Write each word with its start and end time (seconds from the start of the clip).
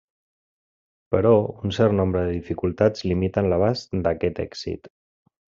Però 1.15 1.33
un 1.67 1.75
cert 1.77 1.95
nombre 2.01 2.25
de 2.29 2.33
dificultats 2.37 3.07
limiten 3.11 3.53
l'abast 3.53 3.97
d'aquest 4.09 4.43
èxit. 4.49 4.95